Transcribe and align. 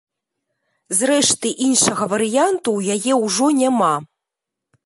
Зрэшты, 0.99 1.47
іншага 1.67 2.03
варыянту 2.13 2.69
ў 2.79 2.81
яе 2.99 3.13
ўжо 3.27 3.47
няма. 3.63 3.95